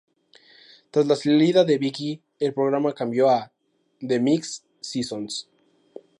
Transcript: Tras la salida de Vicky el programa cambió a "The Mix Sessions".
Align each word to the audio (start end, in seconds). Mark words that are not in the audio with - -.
Tras 0.89 1.05
la 1.05 1.15
salida 1.15 1.63
de 1.63 1.77
Vicky 1.77 2.23
el 2.39 2.55
programa 2.55 2.95
cambió 2.95 3.29
a 3.29 3.51
"The 3.99 4.19
Mix 4.19 4.65
Sessions". 4.79 5.47